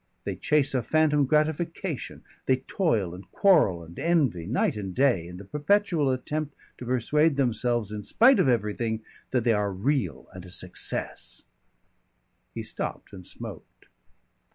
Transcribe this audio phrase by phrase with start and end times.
[0.23, 5.37] They chase a phantom gratification, they toil and quarrel and envy, night and day, in
[5.37, 10.43] the perpetual attempt to persuade themselves in spite of everything that they are real and
[10.43, 11.43] a success"
[12.55, 13.85] He stopped and smoked.